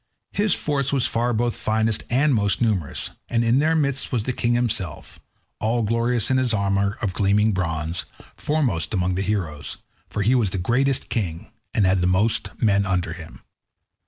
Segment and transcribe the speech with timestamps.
[0.31, 4.33] His force was far both finest and most numerous, and in their midst was the
[4.33, 5.19] king himself,
[5.59, 9.77] all glorious in his armour of gleaming bronze—foremost among the heroes,
[10.09, 13.43] for he was the greatest king, and had most men under him.